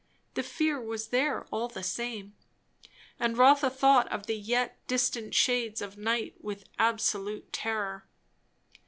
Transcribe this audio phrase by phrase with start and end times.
[0.33, 2.33] The fear was there, all the same;
[3.19, 8.07] and Rotha thought of the yet distant shades of night with absolute terror.